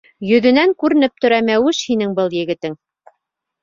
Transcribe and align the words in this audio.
Йөҙөнән 0.29 0.73
күренеп 0.85 1.23
тора, 1.25 1.41
мәүеш 1.53 1.85
һинең 1.93 2.19
был 2.23 2.37
егетең! 2.43 2.79